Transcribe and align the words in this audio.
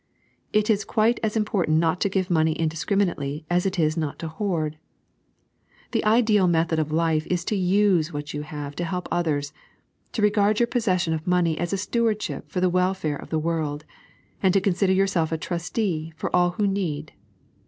It 0.51 0.67
is 0.67 0.83
quite 0.83 1.19
as 1.21 1.37
important 1.37 1.77
not 1.77 2.01
to 2.01 2.09
give 2.09 2.31
money 2.31 2.55
indis 2.55 2.87
criminately 2.87 3.45
as 3.51 3.67
it 3.67 3.77
is 3.77 3.95
not 3.95 4.17
to 4.17 4.29
hoard. 4.29 4.79
The 5.91 6.03
ideal 6.03 6.47
method 6.47 6.79
of 6.79 6.91
life 6.91 7.27
is 7.27 7.45
to 7.45 7.55
use 7.55 8.11
what 8.11 8.33
you 8.33 8.41
have 8.41 8.75
to 8.77 8.83
help 8.83 9.07
others, 9.11 9.53
to 10.13 10.23
regard 10.23 10.59
your 10.59 10.65
possession 10.65 11.13
of 11.13 11.27
money 11.27 11.55
as 11.59 11.71
a 11.71 11.75
stewaj^hip 11.75 12.49
for 12.49 12.59
the 12.59 12.67
welfare 12.67 13.15
of 13.15 13.29
the 13.29 13.35
the 13.35 13.39
world, 13.45 13.85
and 14.41 14.51
to 14.55 14.59
consider 14.59 14.91
yourself 14.91 15.31
a 15.31 15.37
trustee 15.37 16.13
for 16.17 16.35
all 16.35 16.53
who 16.57 16.65
need. 16.65 17.13